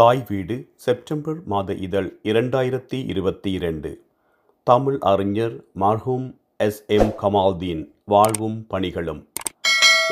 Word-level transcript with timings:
தாய் 0.00 0.24
வீடு 0.28 0.72
செப்டம்பர் 0.76 1.42
மாத 1.44 1.74
இதழ் 1.74 2.18
இரண்டாயிரத்தி 2.22 3.06
இருபத்தி 3.06 3.52
இரண்டு. 3.52 4.04
தமிழ் 4.62 4.96
அறிஞர் 5.00 5.64
மர்ஹூம் 5.80 6.36
எஸ். 6.56 6.84
எம். 6.86 7.12
கமால்தீன் 7.22 7.90
வாழ்வும் 8.04 8.66
பணிகளும் 8.70 9.26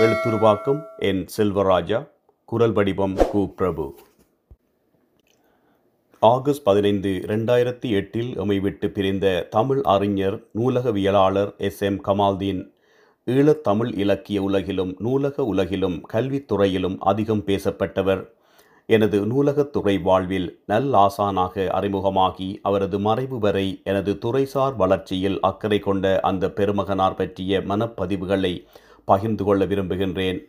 எழுத்துருவாக்கம் 0.00 0.82
என். 0.98 1.26
செல்வராஜா 1.36 2.08
குரல் 2.44 2.72
வடிவம் 2.72 3.14
கு. 3.14 3.46
பிரபு. 3.46 3.98
ஆகஸ்ட் 6.20 6.62
பதினைந்து 6.62 7.24
இரண்டாயிரத்தி 7.26 7.90
எட்டில் 7.90 8.36
எமை 8.36 8.60
விட்டு 8.60 8.90
பிரிந்த 8.90 9.46
தமிழ் 9.50 9.80
அறிஞர் 9.82 10.46
நூலகவியலாளர் 10.54 11.56
எஸ். 11.56 11.82
எம். 11.82 12.04
கமால்தீன் 12.04 12.72
ஈழத்தமிழ் 13.26 13.98
இலக்கிய 13.98 14.42
உலகிலும் 14.42 14.96
நூலக 14.98 15.44
உலகிலும் 15.44 16.02
கல்வித்துறையிலும் 16.12 16.96
அதிகம் 16.98 17.42
பேசப்பட்டவர். 17.46 18.28
எனது 18.88 19.26
நூலகத்துறை 19.26 20.02
வாழ்வில் 20.02 20.60
நல்லாசானாக 20.68 21.66
அறிமுகமாகி 21.68 22.58
அவரது 22.62 22.98
மறைவு 22.98 23.38
வரை 23.38 23.80
எனது 23.84 24.12
துறைசார் 24.12 24.76
வளர்ச்சியில் 24.76 25.38
அக்கறை 25.40 25.78
கொண்ட 25.78 26.20
அந்த 26.20 26.50
பெருமகனார் 26.50 27.14
பற்றிய 27.14 27.58
மனப்பதிவுகளை 27.58 28.66
பகிர்ந்து 29.04 29.44
கொள்ள 29.44 29.66
விரும்புகின்றேன். 29.66 30.40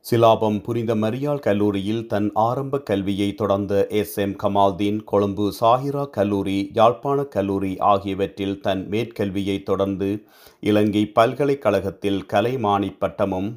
சிலாபம் 0.00 0.62
புரிந்த 0.62 0.94
மரியாள் 0.94 1.38
கல்லூரியில் 1.38 2.06
தன் 2.06 2.30
ஆரம்ப 2.34 2.78
கல்வியை 2.80 3.34
தொடர்ந்த 3.34 3.86
எஸ். 3.86 4.18
எம். 4.18 4.36
கமால்தீன் 4.42 5.04
கொழும்பு 5.04 5.52
சாஹிரா 5.60 6.10
கல்லூரி 6.10 6.70
யாழ்ப்பாண 6.74 7.24
கல்லூரி 7.24 7.78
ஆகியவற்றில் 7.78 8.60
தன் 8.60 8.88
மேற்கல்வியை 8.90 9.62
தொடர்ந்து 9.62 10.24
இலங்கை 10.60 11.06
பல்கலைக்கழகத்தில் 11.06 12.24
கலைமானி 12.32 12.96
பட்டமும் 12.98 13.50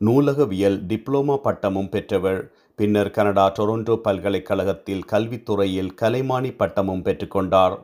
நூலகவியல் 0.00 0.78
டிப்ளோமா 0.88 1.36
பட்டமும் 1.36 1.88
பெற்றவர் 1.88 2.52
பின்னர் 2.74 3.10
கனடா 3.10 3.52
டொரண்டோ 3.58 3.96
பல்கலைக்கழகத்தில் 3.96 5.04
கல்வித்துறையில் 5.12 5.92
கலைமானி 6.02 6.56
பட்டமும் 6.56 7.02
பெற்றுக்கொண்டார். 7.02 7.76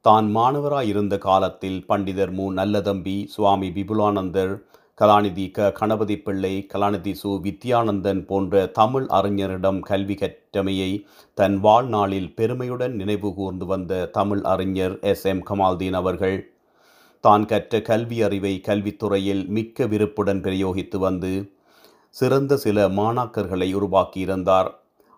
தான் 0.00 0.36
மாணவராயிருந்த 0.36 1.18
காலத்தில் 1.18 1.84
பண்டிதர் 1.88 2.32
மு. 2.32 2.52
நல்லதம்பி 2.52 3.26
சுவாமி 3.26 3.68
விபுலானந்தர் 3.68 4.62
கலாநிதி 5.00 5.50
க. 5.50 5.72
கணபதி 5.72 6.16
பிள்ளை 6.16 6.66
கலாநிதி 6.74 7.14
சு. 7.22 7.40
வித்யானந்தன் 7.42 8.26
போன்ற 8.26 8.66
தமிழ் 8.66 9.06
அறிஞரிடம் 9.10 9.80
கல்வி 9.80 10.14
கற்றமையை 10.14 11.04
தன் 11.34 11.60
வாழ்நாளில் 11.60 12.34
பெருமையுடன் 12.34 12.94
நினைவு 12.94 13.34
கூர்ந்து 13.34 13.66
வந்த 13.66 14.04
தமிழ் 14.06 14.42
அறிஞர் 14.44 14.98
எஸ். 15.00 15.26
எம். 15.26 15.44
கமால்தீன் 15.50 15.92
அவர்கள் 15.92 16.53
தான் 17.26 17.44
கற்ற 17.50 17.80
கல்வி 17.88 18.18
அறிவை 18.26 18.54
கல்வித்துறையில் 18.68 19.42
மிக்க 19.56 19.86
விருப்புடன் 19.92 20.40
பிரயோகித்து 20.46 20.98
வந்து 21.06 21.32
சிறந்த 22.14 22.56
சில 22.64 22.86
மாணாக்கர்களை 22.98 23.68
உருவாக்கியிருந்தார். 23.78 24.68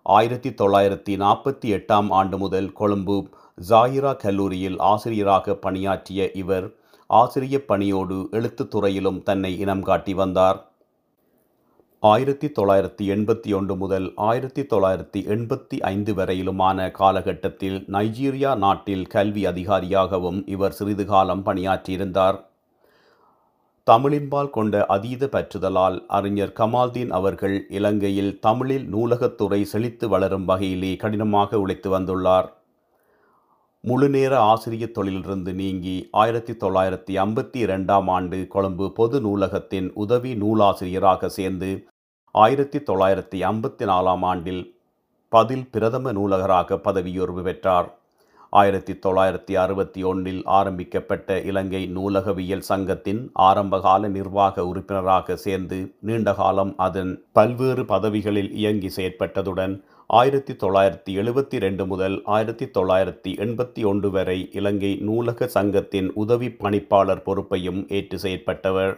ஆயிரத்தி 0.05 0.49
தொள்ளாயிரத்தி 0.59 1.13
நாற்பத்தி 1.23 1.67
எட்டாம் 1.77 2.09
ஆண்டு 2.19 2.37
முதல் 2.43 2.69
கொழும்பு 2.79 3.17
ஜாயிரா 3.69 4.13
கல்லூரியில் 4.23 4.77
ஆசிரியராக 4.91 5.55
பணியாற்றிய 5.65 6.29
இவர் 6.41 6.67
ஆசிரிய 7.09 7.57
பணியோடு 7.71 8.17
எழுத்துத்துறையிலும் 8.37 9.19
தன்னை 9.29 9.51
இனம் 9.63 9.83
காட்டி 9.89 10.13
வந்தார். 10.21 10.59
ஆயிரத்தி 12.03 12.47
தொள்ளாயிரத்தி 12.47 13.05
எண்பத்தி 13.13 13.55
ஒன்று 13.55 13.75
முதல் 13.75 14.13
ஆயிரத்தி 14.15 14.61
தொள்ளாயிரத்தி 14.61 15.19
எண்பத்தி 15.35 15.77
ஐந்து 15.79 16.13
வரையிலுமான 16.13 16.91
காலகட்டத்தில் 16.91 17.77
நைஜீரியா 17.91 18.57
நாட்டில் 18.57 19.07
கல்வி 19.07 19.45
அதிகாரியாகவும் 19.45 20.47
இவர் 20.47 20.71
சிறிது 20.71 21.05
காலம் 21.05 21.45
பணியாற்றியிருந்தார். 21.45 22.37
தமிழின்பால் 23.87 24.49
கொண்ட 24.49 24.85
அதீத 24.85 25.25
பற்றுதலால் 25.25 25.97
அறிஞர் 26.07 26.53
கமால்தீன் 26.59 27.09
அவர்கள் 27.09 27.65
இலங்கையில் 27.69 28.39
தமிழில் 28.39 28.87
நூலகத்துறை 28.93 29.61
செழித்து 29.61 30.09
வளரும் 30.09 30.45
வகையிலே 30.45 30.95
கடினமாக 30.95 31.59
உழைத்து 31.59 31.99
வந்துள்ளார். 31.99 32.49
முழுநேர 33.87 34.33
ஆசிரிய 34.51 34.85
தொழிலிருந்து 34.95 35.51
நீங்கி 35.53 35.93
ஆயிரத்தி 36.11 36.53
தொள்ளாயிரத்தி 36.53 37.13
ஐம்பத்தி 37.23 37.59
இரண்டாம் 37.65 38.07
ஆண்டு 38.07 38.37
கொழும்பு 38.47 38.85
பொது 38.91 39.17
நூலகத்தின் 39.21 39.87
உதவி 39.93 40.31
நூலாசிரியராக 40.35 41.29
சேர்ந்து 41.35 41.69
ஆயிரத்தி 42.35 42.79
தொள்ளாயிரத்தி 42.79 43.37
ஐம்பத்தி 43.51 43.85
நாலாம் 43.91 44.23
ஆண்டில் 44.31 44.63
பதில் 45.31 45.65
பிரதம 45.71 46.11
நூலகராக 46.11 46.77
பதவியுயர்வு 46.77 47.41
பெற்றார். 47.41 47.87
ஆயிரத்தி 48.53 48.93
தொள்ளாயிரத்தி 49.05 49.53
அறுபத்தி 49.53 50.03
ஒன்றில் 50.03 50.41
ஆரம்பிக்கப்பட்ட 50.57 51.39
இலங்கை 51.41 51.81
நூலகவியல் 51.95 52.67
சங்கத்தின் 52.71 53.21
ஆரம்பகால 53.49 54.07
நிர்வாக 54.07 54.65
உறுப்பினராக 54.65 55.35
சேர்ந்து 55.45 55.79
நீண்ட 55.99 56.33
காலம் 56.33 56.73
அதன் 56.77 57.13
பல்வேறு 57.31 57.85
பதவிகளில் 57.85 58.51
இயங்கி 58.61 58.91
செயற்பட்டதுடன் 58.95 59.75
ஆயிரத்தி 60.09 60.53
தொள்ளாயிரத்தி 60.53 61.11
எழுபத்தி 61.21 61.57
ரெண்டு 61.59 61.85
முதல் 61.85 62.21
ஆயிரத்தி 62.25 62.65
தொள்ளாயிரத்தி 62.65 63.31
எண்பத்தி 63.45 63.85
ஒன்று 63.85 64.11
வரை 64.11 64.49
இலங்கை 64.53 64.91
நூலக 64.95 65.47
சங்கத்தின் 65.47 66.11
உதவி 66.13 66.47
பணிப்பாளர் 66.47 67.23
பொறுப்பையும் 67.23 67.81
ஏற்று 67.87 68.17
செயற்பட்டவர். 68.17 68.93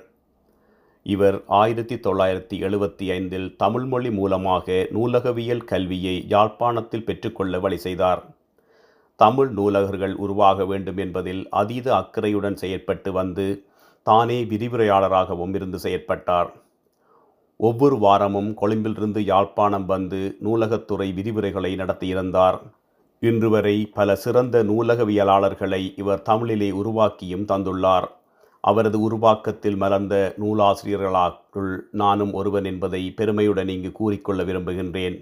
இவர் 1.03 1.43
ஆயிரத்தி 1.47 1.95
தொள்ளாயிரத்தி 1.95 2.59
எழுபத்தி 2.67 3.07
ஐந்தில் 3.11 3.55
தமிழ்மொழி 3.55 4.11
மூலமாக 4.11 4.87
நூலகவியல் 4.91 5.63
கல்வியை 5.63 6.15
யாழ்ப்பாணத்தில் 6.27 7.03
பெற்றுக்கொள்ள 7.03 7.59
வழி 7.59 7.77
செய்தார். 7.77 8.23
தமிழ் 9.15 9.49
நூலகர்கள் 9.49 10.15
உருவாக 10.15 10.65
வேண்டும் 10.65 10.97
என்பதில் 10.97 11.43
அதீத 11.49 11.95
அக்கறையுடன் 11.95 12.61
செயற்பட்டு 12.61 13.11
வந்து 13.11 13.65
தானே 14.03 14.43
விரிவுரையாளராகவும் 14.43 15.55
இருந்து 15.55 15.79
செயற்பட்டார். 15.79 16.51
ஒவ்வொரு 17.59 17.95
வாரமும் 17.97 18.53
கொழும்பிலிருந்து 18.53 19.21
யாழ்ப்பாணம் 19.25 19.85
வந்து 19.85 20.19
நூலகத்துறை 20.43 21.07
விரிவுரைகளை 21.13 21.71
நடத்தியிருந்தார். 21.75 22.57
இன்று 23.21 23.49
வரை 23.49 23.85
பல 23.85 24.15
சிறந்த 24.15 24.63
நூலகவியலாளர்களை 24.63 25.81
இவர் 25.95 26.21
தமிழிலே 26.21 26.69
உருவாக்கியும் 26.71 27.45
தந்துள்ளார். 27.51 28.07
அவரது 28.63 28.97
உருவாக்கத்தில் 29.01 29.75
மலர்ந்த 29.75 30.15
நூலாசிரியர்களாக்குள் 30.37 31.73
நானும் 31.91 32.33
ஒருவன் 32.33 32.65
என்பதை 32.65 33.11
பெருமையுடன் 33.11 33.67
இங்கு 33.67 33.91
கூறிக்கொள்ள 33.91 34.43
விரும்புகின்றேன். 34.43 35.17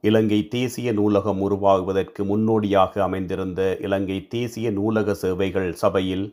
இலங்கை 0.00 0.48
தேசிய 0.48 0.88
நூலகம் 0.92 1.40
உருவாகுவதற்கு 1.40 2.22
முன்னோடியாக 2.24 3.02
அமைந்திருந்த 3.02 3.60
இலங்கை 3.80 4.18
தேசிய 4.28 4.70
நூலக 4.70 5.14
சேவைகள் 5.14 5.70
சபையில் 5.72 6.26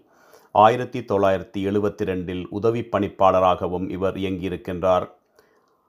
ஆயிரத்தி 0.51 0.99
தொள்ளாயிரத்தி 0.99 1.57
எழுபத்தி 1.57 2.03
ரெண்டில் 2.03 2.45
உதவி 2.49 2.81
பணிப்பாளராகவும் 2.81 3.89
இவர் 3.89 4.15
இயங்கியிருக்கின்றார். 4.15 5.09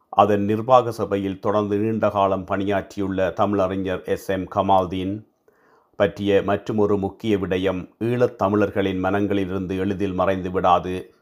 அதன் 0.08 0.44
நிர்வாக 0.44 0.90
சபையில் 0.90 1.38
தொடர்ந்து 1.38 1.76
நீண்ட 1.76 2.10
காலம் 2.10 2.44
பணியாற்றியுள்ள 2.44 3.28
தமிழறிஞர் 3.28 4.04
எஸ். 4.04 4.28
எம். 4.28 4.46
கமால்தீன் 4.54 5.26
பற்றிய 5.96 6.42
மற்றுமொரு 6.42 6.98
முக்கிய 6.98 7.36
விடயம் 7.36 7.90
ஈழத் 7.98 8.38
தமிழர்களின் 8.38 9.04
மனங்களிலிருந்து 9.04 9.78
எளிதில் 9.78 10.14
மறைந்து 10.14 10.50
விடாது. 10.50 11.14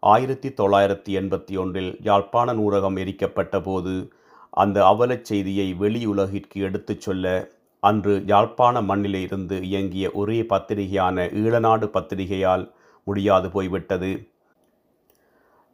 ஆயிரத்தி 0.00 0.48
தொள்ளாயிரத்தி 0.48 1.10
எண்பத்தி 1.10 1.58
ஒன்றில் 1.58 1.98
யாழ்ப்பாண 2.02 2.52
நூலகம் 2.52 2.96
எரிக்கப்பட்ட 2.96 3.62
போது 3.62 4.12
அந்த 4.50 4.86
அவலச் 4.86 5.24
செய்தியை 5.24 5.74
வெளியுலகிற்கு 5.74 6.54
எடுத்துச் 6.54 7.00
சொல்ல 7.00 7.48
அன்று 7.82 8.14
யாழ்ப்பாண 8.26 8.82
மண்ணிலே 8.82 9.20
இருந்து 9.20 9.56
இயங்கிய 9.60 10.10
ஒரே 10.12 10.38
பத்திரிகையான 10.42 11.26
ஈழநாடு 11.40 11.86
பத்திரிகையால் 11.86 12.64
முடியாது 13.06 13.50
போய்விட்டது. 13.50 14.10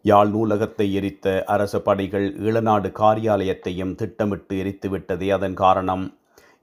யாழ் 0.03 0.28
நூலகத்தை 0.28 0.87
எரித்த 0.93 1.44
அரச 1.47 1.75
படைகள் 1.78 2.26
ஈழநாடு 2.38 2.88
காரியாலயத்தையும் 2.98 3.94
திட்டமிட்டு 3.94 4.54
எரித்துவிட்டதே 4.62 5.28
அதன் 5.31 5.54
காரணம். 5.54 6.04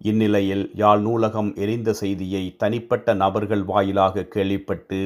இந்நிலையில் 0.01 0.71
யாழ் 0.75 1.01
நூலகம் 1.01 1.49
எரிந்த 1.55 1.93
செய்தியை 1.93 2.43
தனிப்பட்ட 2.57 3.13
நபர்கள் 3.13 3.63
வாயிலாக 3.63 4.23
கேள்விப்பட்டு 4.23 4.99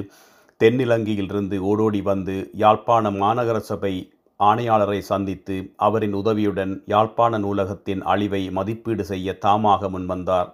தென்னிலங்கையிலிருந்து 0.61 1.57
ஓடோடி 1.69 2.01
வந்து 2.01 2.35
யாழ்ப்பாண 2.53 3.09
மாநகர 3.11 3.57
சபை 3.61 3.93
ஆணையாளரை 4.39 4.99
சந்தித்து 4.99 5.73
அவரின் 5.75 6.13
உதவியுடன் 6.13 6.83
யாழ்ப்பாண 6.85 7.37
நூலகத்தின் 7.37 8.01
அழிவை 8.01 8.49
மதிப்பீடு 8.49 9.05
செய்ய 9.05 9.37
தாமாக 9.45 9.89
முன்வந்தார். 9.89 10.49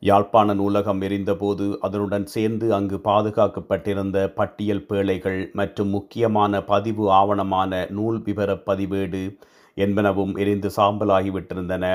யாழ்ப்பாண 0.00 0.54
நூலகம் 0.54 1.00
எரிந்தபோது 1.00 1.78
அதனுடன் 1.80 2.26
சேர்ந்து 2.26 2.74
அங்கு 2.74 2.96
பாதுகாக்கப்பட்டிருந்த 3.04 4.18
பட்டியல் 4.34 4.86
பேழைகள் 4.88 5.52
மற்றும் 5.52 5.88
முக்கியமான 5.88 6.62
பதிவு 6.64 7.10
ஆவணமான 7.10 7.86
நூல் 7.90 8.20
விவரப் 8.20 8.64
பதிவேடு 8.66 9.22
என்பனவும் 9.76 10.38
எரிந்து 10.38 10.70
சாம்பலாகிவிட்டிருந்தன. 10.76 11.86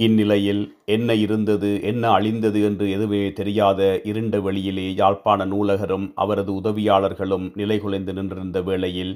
இந்நிலையில் 0.00 0.60
என்ன 0.86 1.14
இருந்தது 1.16 1.70
என்ன 1.82 2.04
அழிந்தது 2.10 2.60
என்று 2.60 2.84
எதுவுமே 2.90 3.22
தெரியாத 3.32 3.80
இருண்ட 4.04 4.36
வெளியிலே 4.40 4.86
யாழ்ப்பாண 4.92 5.44
நூலகரும் 5.44 6.06
அவரது 6.14 6.52
உதவியாளர்களும் 6.52 7.46
நிலைகுலைந்து 7.56 8.12
நின்றிருந்த 8.12 8.60
வேளையில் 8.60 9.12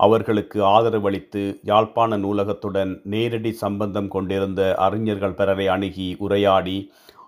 அவர்களுக்கு 0.00 0.58
ஆதரவளித்து 0.68 1.42
யாழ்ப்பாண 1.62 2.16
நூலகத்துடன் 2.16 2.92
நேரடி 3.04 3.52
சம்பந்தம் 3.60 4.08
கொண்டிருந்த 4.08 4.62
அறிஞர்கள் 4.78 5.36
பிறரை 5.36 5.66
அணுகி 5.66 6.08
உரையாடி 6.18 6.78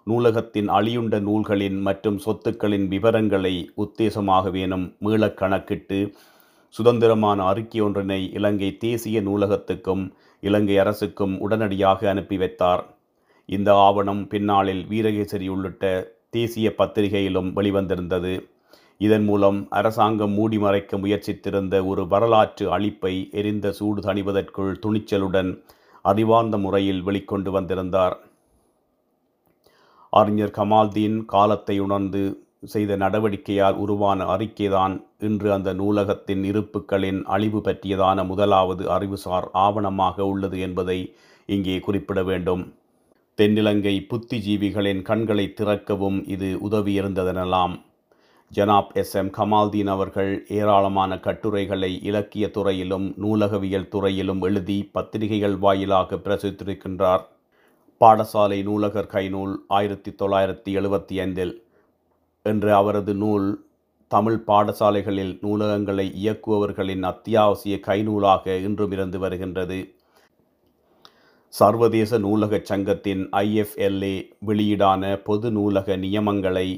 நூலகத்தின் 0.07 0.69
அழியுண்ட 0.69 1.17
நூல்களின் 1.21 1.79
மற்றும் 1.81 2.19
சொத்துக்களின் 2.19 2.87
விவரங்களை 2.89 3.55
உத்தேசமாக 3.77 4.51
வேணும் 4.51 4.87
மீளக் 4.99 5.39
கணக்கிட்டு 5.39 5.99
சுதந்திரமான 6.75 7.39
அறிக்கை 7.45 7.81
ஒன்றினை 7.81 8.21
இலங்கை 8.33 8.71
தேசிய 8.79 9.21
நூலகத்துக்கும் 9.21 10.05
இலங்கை 10.41 10.79
அரசுக்கும் 10.79 11.41
உடனடியாக 11.41 12.09
அனுப்பி 12.09 12.37
வைத்தார். 12.37 12.83
இந்த 13.49 13.75
ஆவணம் 13.75 14.27
பின்னாளில் 14.29 14.85
வீரகேசரி 14.85 15.49
உள்ளிட்ட 15.49 15.85
தேசிய 16.31 16.75
பத்திரிகையிலும் 16.79 17.51
வெளிவந்திருந்தது. 17.57 18.49
இதன் 18.99 19.25
மூலம் 19.25 19.67
அரசாங்கம் 19.71 20.33
மூடி 20.33 20.59
மறைக்க 20.59 20.97
முயற்சித்திருந்த 20.97 21.87
ஒரு 21.87 22.07
வரலாற்று 22.07 22.79
அழிப்பை 22.79 23.31
எரிந்த 23.31 23.73
சூடு 23.73 24.01
தணிவதற்குள் 24.03 24.73
துணிச்சலுடன் 24.87 25.51
அறிவார்ந்த 26.03 26.59
முறையில் 26.59 27.05
வெளிக்கொண்டு 27.07 27.51
வந்திருந்தார். 27.51 28.17
அறிஞர் 30.11 30.57
கமால்தீன் 30.57 31.25
காலத்தை 31.25 31.79
உணர்ந்து 31.79 32.23
செய்த 32.63 32.97
நடவடிக்கையால் 32.97 33.75
உருவான 33.75 34.37
அறிக்கைதான் 34.37 35.05
இன்று 35.19 35.53
அந்த 35.53 35.75
நூலகத்தின் 35.75 36.45
இருப்புக்களின் 36.45 37.23
அழிவு 37.23 37.59
பற்றியதான 37.59 38.27
முதலாவது 38.27 38.91
அறிவுசார் 38.91 39.51
ஆவணமாக 39.55 40.21
உள்ளது 40.21 40.61
என்பதை 40.61 41.15
இங்கே 41.47 41.79
குறிப்பிட 41.79 42.23
வேண்டும். 42.23 42.75
தென்னிலங்கை 43.37 44.07
புத்திஜீவிகளின் 44.09 45.03
கண்களை 45.03 45.53
திறக்கவும் 45.53 46.29
இது 46.29 46.59
உதவியிருந்ததெனலாம். 46.71 47.81
ஜனாப் 48.55 48.93
எஸ். 48.93 49.15
எம். 49.15 49.31
கமால்தீன் 49.31 49.87
அவர்கள் 49.87 50.47
ஏராளமான 50.49 51.21
கட்டுரைகளை 51.21 52.03
இலக்கிய 52.03 52.51
துறையிலும் 52.51 53.15
நூலகவியல் 53.17 53.89
துறையிலும் 53.89 54.43
எழுதி 54.43 54.91
பத்திரிகைகள் 54.93 55.57
வாயிலாக 55.57 56.17
பிரசுரித்திருக்கின்றார். 56.17 57.21
பாடசாலை 58.01 58.63
நூலகர் 58.63 59.07
கைநூல் 59.07 59.65
ஆயிரத்தி 59.69 60.11
தொள்ளாயிரத்தி 60.11 60.69
எழுபத்தி 60.69 61.21
ஐந்தில் 61.21 61.67
என்ற 62.49 62.77
அவரது 62.77 63.15
நூல் 63.15 63.49
தமிழ் 64.11 64.41
பாடசாலைகளில் 64.47 65.33
நூலகங்களை 65.43 66.07
இயக்குபவர்களின் 66.25 67.03
அத்தியாவசிய 67.03 67.77
கைநூலாக 67.87 68.55
இன்றும் 68.63 68.93
இருந்து 68.93 69.19
வருகின்றது. 69.19 69.79
சர்வதேச 71.53 72.19
நூலகச் 72.19 72.69
சங்கத்தின் 72.71 73.23
ஐஎஃப்எல்ஏ 73.37 74.15
வெளியீடான 74.47 75.23
பொது 75.25 75.51
நூலக 75.51 75.97
நியமங்களை 75.97 76.69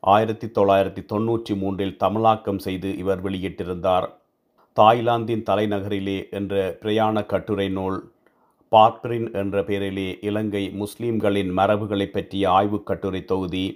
ஆயிரத்தி 0.00 0.46
தொள்ளாயிரத்தி 0.46 1.02
தொன்னூற்றி 1.12 1.54
மூன்றில் 1.56 1.96
தமிழாக்கம் 1.96 2.58
செய்து 2.58 2.88
இவர் 2.96 3.22
வெளியிட்டிருந்தார். 3.24 4.06
தாய்லாந்தின் 4.76 5.46
தலைநகரிலே 5.50 6.18
என்ற 6.30 6.54
பிரயாண 6.80 7.24
கட்டுரை 7.26 7.68
நூல் 7.68 7.98
பார்ப்ரின் 8.72 9.26
என்ற 9.32 9.56
பெயரிலே 9.64 10.08
இலங்கை 10.20 10.62
முஸ்லீம்களின் 10.80 11.50
மரபுகளை 11.58 12.06
பற்றிய 12.06 12.44
ஆய்வுக் 12.50 12.86
கட்டுரை 12.86 13.24
தொகுதி 13.24 13.66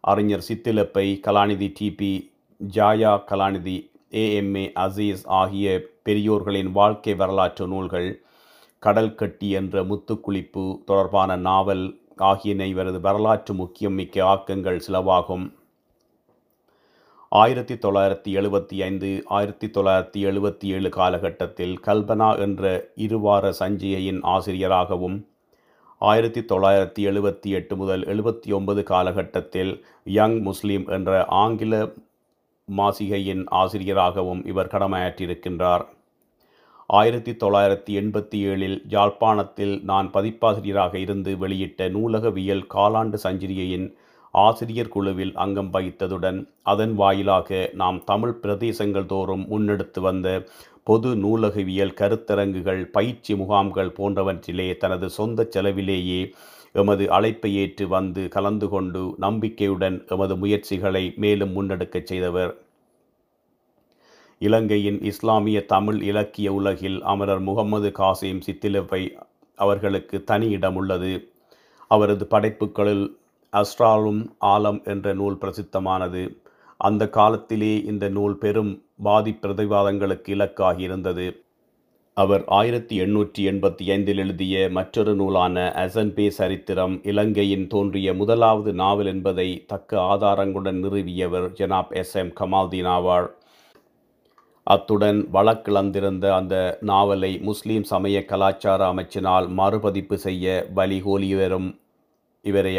அறிஞர் 0.00 0.44
சித்திலப்பை 0.48 1.20
கலாநிதி 1.26 1.68
டிபி 1.80 2.30
ஜாயா 2.74 3.12
கலாநிதி 3.30 3.90
ஏஎம்ஏ 4.12 4.72
அசீஸ் 4.74 5.24
ஆகிய 5.26 5.88
பெரியோர்களின் 6.02 6.72
வாழ்க்கை 6.72 7.14
வரலாற்று 7.14 7.66
நூல்கள் 7.66 8.22
கடல் 8.78 9.14
கட்டி 9.14 9.50
என்ற 9.50 9.82
முத்துக்குளிப்பு 9.82 10.84
தொடர்பான 10.84 11.36
நாவல் 11.36 12.00
ஆகியன 12.16 12.66
இவரது 12.66 13.00
வரலாற்று 13.00 13.54
முக்கியம் 13.54 13.92
மிக்க 13.92 14.24
ஆக்கங்கள் 14.24 14.80
சிலவாகும். 14.86 15.46
ஆயிரத்தி 17.28 17.74
தொள்ளாயிரத்தி 17.74 18.30
எழுபத்தி 18.40 18.76
ஐந்து 18.82 19.22
ஆயிரத்தி 19.26 19.66
தொள்ளாயிரத்தி 19.66 20.20
எழுபத்தி 20.30 20.64
ஏழு 20.64 20.88
காலகட்டத்தில் 20.88 21.80
கல்பனா 21.86 22.38
என்ற 22.38 22.90
இருவார 22.96 23.52
சஞ்சிகையின் 23.60 24.20
ஆசிரியராகவும் 24.22 25.28
ஆயிரத்தி 26.00 26.40
தொள்ளாயிரத்தி 26.40 27.02
எழுபத்தி 27.04 27.48
எட்டு 27.48 27.76
முதல் 27.76 28.04
எழுபத்தி 28.04 28.52
ஒன்பது 28.52 28.82
காலகட்டத்தில் 28.82 29.84
யங் 30.04 30.40
முஸ்லீம் 30.40 30.86
என்ற 30.86 31.24
ஆங்கில 31.24 31.92
மாசிகையின் 32.68 33.46
ஆசிரியராகவும் 33.48 34.46
இவர் 34.46 34.66
கடமையாற்றியிருக்கின்றார். 34.66 35.84
ஆயிரத்தி 36.86 37.32
தொள்ளாயிரத்தி 37.32 37.92
எண்பத்தி 38.00 38.38
ஏழில் 38.50 38.82
யாழ்ப்பாணத்தில் 38.88 39.82
நான் 39.82 40.10
பதிப்பாசிரியராக 40.10 40.94
இருந்து 40.98 41.38
வெளியிட்ட 41.38 41.88
நூலகவியல் 41.88 42.64
காலாண்டு 42.74 43.18
சஞ்சிரியையின் 43.22 43.88
ஆசிரியர் 44.38 44.88
குழுவில் 44.88 45.34
அங்கம் 45.34 45.70
வகித்ததுடன் 45.72 46.38
அதன் 46.62 46.94
வாயிலாக 46.94 47.70
நாம் 47.72 47.98
தமிழ் 48.04 48.34
பிரதேசங்கள் 48.42 49.06
தோறும் 49.06 49.44
முன்னெடுத்து 49.50 50.00
வந்த 50.00 50.28
பொது 50.84 51.10
நூலகவியல் 51.14 51.96
கருத்தரங்குகள் 52.00 52.82
பயிற்சி 52.90 53.32
முகாம்கள் 53.34 53.96
போன்றவற்றிலே 53.98 54.68
தனது 54.76 55.06
சொந்த 55.10 55.46
செலவிலேயே 55.50 56.20
எமது 56.72 57.04
அழைப்பை 57.10 57.50
ஏற்று 57.54 57.84
வந்து 57.88 58.22
கலந்து 58.28 58.66
கொண்டு 58.68 59.02
நம்பிக்கையுடன் 59.18 59.96
எமது 60.08 60.34
முயற்சிகளை 60.36 61.04
மேலும் 61.16 61.54
முன்னெடுக்கச் 61.56 62.10
செய்தவர். 62.10 62.52
இலங்கையின் 64.40 64.98
இஸ்லாமிய 65.02 65.58
தமிழ் 65.66 66.00
இலக்கிய 66.02 66.48
உலகில் 66.52 66.98
அமரர் 67.12 67.40
முகமது 67.40 67.88
காசிம் 67.98 68.42
சித்திலவை 68.46 69.02
அவர்களுக்கு 69.58 70.16
தனி 70.24 70.48
இடம் 70.48 70.76
உள்ளது 70.76 71.12
அவரது 71.90 72.24
படைப்புகளில் 72.26 73.06
அஸ்ட்ராலும் 73.52 74.28
ஆலம் 74.40 74.84
என்ற 74.84 75.14
நூல் 75.14 75.38
பிரசித்தமானது. 75.40 76.36
அந்த 76.76 77.08
காலத்திலே 77.08 77.82
இந்த 77.84 78.08
நூல் 78.08 78.36
பெரும் 78.36 78.84
பாதி 79.02 79.38
பிரதிவாதங்களுக்கு 79.42 80.28
இலக்காகி 80.28 80.82
இருந்தது. 80.82 81.42
அவர் 82.14 82.44
ஆயிரத்தி 82.46 83.00
எண்ணூற்றி 83.00 83.38
எண்பத்தி 83.38 83.90
ஐந்தில் 83.90 84.18
எழுதிய 84.18 84.68
மற்றொரு 84.70 85.14
நூலான 85.14 85.72
அசன்பே 85.76 86.28
சரித்திரம் 86.28 87.00
இலங்கையின் 87.04 87.66
தோன்றிய 87.66 88.14
முதலாவது 88.14 88.72
நாவல் 88.72 89.06
என்பதை 89.06 89.64
தக்க 89.66 90.00
ஆதாரங்களுடன் 90.00 90.78
நிறுவியவர் 90.84 91.48
ஜனாப் 91.48 91.90
எஸ். 91.90 92.14
எம். 92.14 92.32
கமால்தீன் 92.40 92.88
ஆவார். 92.88 93.28
அத்துடன் 94.62 95.28
வழக்கிழந்திருந்த 95.32 96.30
அந்த 96.30 96.78
நாவலை 96.80 97.38
முஸ்லீம் 97.38 97.84
சமய 97.84 98.24
கலாச்சார 98.24 98.92
அமைச்சினால் 98.92 99.48
மறுபதிப்பு 99.48 100.18
செய்ய 100.18 100.66
வழிகோலியவரும் 100.76 101.78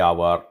ஆவார். 0.02 0.42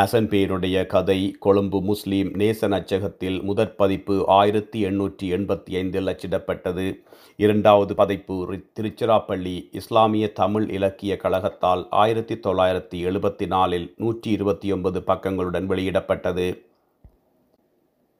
அசன்பேனுடைய 0.00 0.86
கதை 0.86 1.36
கொழும்பு 1.38 1.80
முஸ்லீம் 1.80 2.28
நேச 2.34 2.68
அச்சகத்தில் 2.68 3.42
முதற் 3.42 3.76
பதிப்பு 3.76 4.28
ஆயிரத்தி 4.28 4.84
எண்ணூற்றி 4.84 5.26
எண்பத்தி 5.36 5.72
ஐந்தில் 5.72 6.06
அச்சிடப்பட்டது. 6.06 7.02
இரண்டாவது 7.36 7.94
பதிப்பு 7.94 8.60
திருச்சிராப்பள்ளி 8.80 9.68
இஸ்லாமிய 9.72 10.32
தமிழ் 10.32 10.70
இலக்கிய 10.70 11.18
கழகத்தால் 11.22 11.86
ஆயிரத்தி 11.90 12.34
தொள்ளாயிரத்தி 12.34 13.00
எழுபத்தி 13.10 13.46
நாலில் 13.46 13.94
நூற்றி 13.96 14.30
இருபத்தி 14.30 14.72
ஒன்பது 14.72 15.00
பக்கங்களுடன் 15.00 15.66
வெளியிடப்பட்டது. 15.66 16.66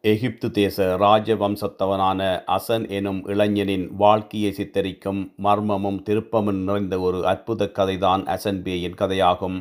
எகிப்து 0.00 0.50
தேச 0.50 0.96
ராஜவம்சத்தவனான 0.96 2.20
அசன் 2.46 2.88
எனும் 2.88 3.26
இளைஞனின் 3.26 3.96
வாழ்க்கையை 3.96 4.54
சித்தரிக்கும் 4.56 5.32
மர்மமும் 5.42 6.02
திருப்பமும் 6.10 6.62
நிறைந்த 6.62 7.00
ஒரு 7.00 7.26
அற்புத 7.26 7.70
கதைதான் 7.74 8.24
அசன்பேயின் 8.36 8.98
கதையாகும். 9.02 9.60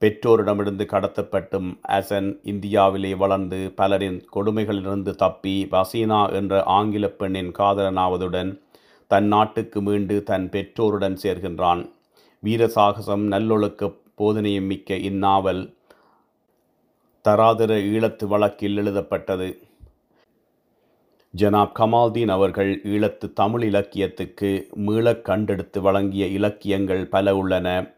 பெற்றோரிடமிருந்து 0.00 0.84
கடத்தப்பட்டும் 0.84 1.78
அசன் 1.88 2.38
இந்தியாவிலே 2.42 3.16
வளர்ந்து 3.16 3.72
பலரின் 3.76 4.24
கொடுமைகளிலிருந்து 4.34 5.14
தப்பி 5.14 5.68
வசீனா 5.70 6.32
என்ற 6.32 6.62
ஆங்கில 6.62 7.08
பெண்ணின் 7.08 7.52
காதலனாவதுடன் 7.58 8.60
தன் 9.06 9.26
நாட்டுக்கு 9.26 9.82
மீண்டு 9.82 10.22
தன் 10.22 10.48
பெற்றோருடன் 10.48 11.18
சேர்கின்றான். 11.22 11.92
வீரசாகசம் 12.44 13.26
நல்லொழுக்க 13.26 13.92
போதனையும் 14.18 14.66
மிக்க 14.66 14.94
இந்நாவல் 14.94 15.74
தராதர 17.28 17.76
ஈழத்து 17.78 18.26
வழக்கில் 18.26 18.76
எழுதப்பட்டது. 18.76 19.62
ஜனாப் 21.36 21.72
கமால்தீன் 21.78 22.30
அவர்கள் 22.30 22.80
ஈழத்து 22.84 23.32
தமிழ் 23.32 23.62
இலக்கியத்துக்கு 23.62 24.68
மீளக் 24.74 25.28
கண்டெடுத்து 25.28 25.80
வழங்கிய 25.80 26.26
இலக்கியங்கள் 26.26 27.06
பல 27.06 27.36
உள்ளன. 27.36 27.94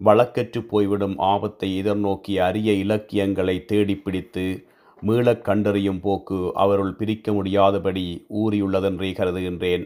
வழக்கற்று 0.00 0.60
போய்விடும் 0.62 1.18
ஆபத்தை 1.18 1.82
எதிர்நோக்கிய 1.82 2.36
அரிய 2.38 2.72
இலக்கியங்களை 2.72 3.64
தேடிப் 3.64 4.04
பிடித்து 4.04 4.66
மீளக் 5.02 5.44
கண்டறியும் 5.44 6.00
போக்கு 6.00 6.50
அவருள் 6.54 6.94
பிரிக்க 6.94 7.32
முடியாதபடி 7.32 8.26
ஊறியுள்ளதென்றே 8.34 9.10
கருதுகின்றேன் 9.14 9.84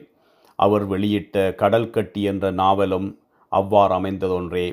அவர் 0.58 0.86
வெளியிட்ட 0.86 1.54
கடல் 1.54 1.90
கட்டி 1.90 2.22
என்ற 2.22 2.50
நாவலும் 2.50 3.08
அவ்வாறு 3.48 3.94
அமைந்ததொன்றே. 3.94 4.66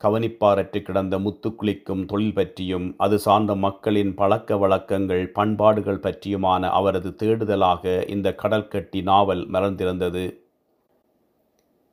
கவனிப்பாரற்று 0.00 0.82
கிடந்த 0.82 1.18
முத்துக்குளிக்கும் 1.18 2.04
தொழில் 2.04 2.34
பற்றியும் 2.34 2.94
அது 2.96 3.18
சார்ந்த 3.18 3.54
மக்களின் 3.54 4.14
பழக்க 4.14 4.56
வழக்கங்கள் 4.56 5.30
பண்பாடுகள் 5.30 5.98
பற்றியுமான 5.98 6.68
அவரது 6.70 7.14
தேடுதலாக 7.16 8.04
இந்த 8.08 8.34
கடற்கட்டி 8.42 9.02
நாவல் 9.02 9.50
மறந்திருந்தது 9.50 10.24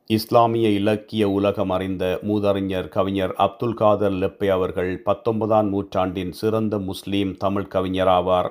இஸ்லாமிய 0.08 0.68
இலக்கிய 0.68 1.28
உலகம் 1.28 1.70
அறிந்த 1.70 2.18
மூதறிஞர் 2.22 2.88
கவிஞர் 2.88 3.32
அப்துல் 3.34 3.74
காதர் 3.74 4.12
லெப்பே 4.12 4.48
அவர்கள் 4.48 5.02
பத்தொன்பதாம் 5.02 5.68
நூற்றாண்டின் 5.68 6.30
சிறந்த 6.32 6.78
முஸ்லீம் 6.78 7.36
தமிழ் 7.36 7.66
கவிஞராவார் 7.74 8.48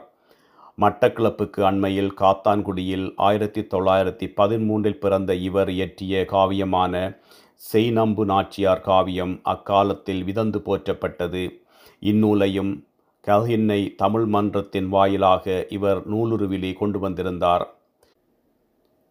மட்டக்களப்புக்கு 0.77 1.61
அண்மையில் 1.61 2.11
காத்தான்குடியில் 2.19 3.13
ஆயிரத்தி 3.15 3.61
தொள்ளாயிரத்தி 3.61 4.27
பதிமூன்றில் 4.35 4.99
பிறந்த 4.99 5.35
இவர் 5.35 5.69
இயற்றிய 5.69 6.25
காவியமான 6.31 7.21
செய்நம்பு 7.55 8.25
நாச்சியார் 8.25 8.81
காவியம் 8.81 9.39
அக்காலத்தில் 9.43 10.23
விதந்து 10.23 10.61
போற்றப்பட்டது. 10.65 11.63
இந்நூலையும் 11.99 12.85
கல்ஹின்னை 13.27 13.95
தமிழ் 13.95 14.25
மன்றத்தின் 14.25 14.89
வாயிலாக 14.89 15.65
இவர் 15.69 16.01
நூலுருவிலே 16.11 16.73
கொண்டு 16.73 16.99
வந்திருந்தார். 16.99 17.74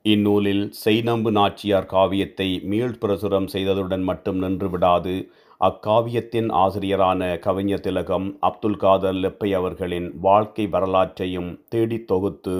இந்நூலில் 0.04 0.70
செய்நம்பு 0.70 1.30
நாச்சியார் 1.30 1.86
காவியத்தை 1.86 2.60
மீள் 2.62 2.98
பிரசுரம் 2.98 3.46
செய்ததுடன் 3.52 4.02
மட்டும் 4.02 4.38
நின்று 4.38 4.70
விடாது 4.70 5.14
அக்காவியத்தின் 5.60 6.48
ஆசிரியரான 6.52 7.38
கவிஞர் 7.38 7.80
திலகம் 7.80 8.36
அப்துல் 8.40 8.76
காதர் 8.76 9.14
லெப்பை 9.14 9.50
அவர்களின் 9.54 10.18
வாழ்க்கை 10.20 10.66
வரலாற்றையும் 10.66 11.64
தேடித் 11.68 12.06
தொகுத்து 12.06 12.56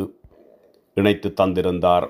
இணைத்து 0.94 1.34
தந்திருந்தார். 1.40 2.06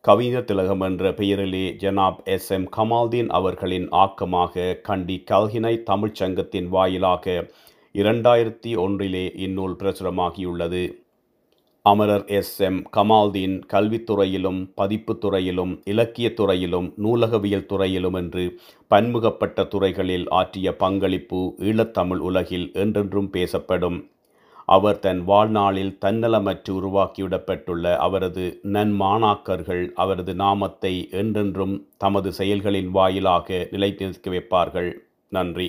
கவிஞர் 0.00 0.44
திலகம் 0.44 0.80
என்ற 0.80 1.12
பெயரிலே 1.12 1.76
ஜனாப் 1.78 2.22
எஸ். 2.24 2.50
எம். 2.50 2.68
கமால்தீன் 2.76 3.28
அவர்களின் 3.28 3.88
ஆக்கமாக 3.88 4.80
கண்டி 4.80 5.24
கல்கினை 5.30 5.82
தமிழ்ச் 5.82 6.14
சங்கத்தின் 6.14 6.68
வாயிலாக 6.68 7.46
இரண்டாயிரத்தி 7.94 8.76
ஒன்றிலே 8.76 9.32
இந்நூல் 9.36 9.76
பிரசுரமாகியுள்ளது. 9.78 10.82
அமரர் 11.88 12.24
எஸ். 12.38 12.54
எம். 12.58 12.78
கமால்தீன் 12.96 13.56
கல்வித்துறையிலும் 13.72 14.60
பதிப்புத்துறையிலும் 14.76 15.72
துறையிலும் 16.34 16.88
நூலகவியல் 17.04 17.66
துறையிலும் 17.66 18.14
என்று 18.14 18.44
பன்முகப்பட்ட 18.90 19.64
துறைகளில் 19.64 20.26
ஆற்றிய 20.30 20.68
பங்களிப்பு 20.76 21.40
ஈழத்தமிழ் 21.60 22.22
உலகில் 22.30 22.66
என்றென்றும் 22.74 23.30
பேசப்படும். 23.30 23.98
அவர் 24.68 24.98
தன் 24.98 25.20
வாழ்நாளில் 25.24 25.92
தன்னலமற்று 26.04 26.72
உருவாக்கிவிடப்பட்டுள்ள 26.80 27.96
அவரது 27.98 28.46
நன்மாணாக்கர்கள் 28.72 29.84
அவரது 29.94 30.34
நாமத்தை 30.34 30.94
என்றென்றும் 31.12 31.76
தமது 31.98 32.32
செயல்களின் 32.32 32.90
வாயிலாக 32.90 33.68
நிலைத்து 33.70 34.32
வைப்பார்கள். 34.34 34.90
நன்றி. 35.32 35.68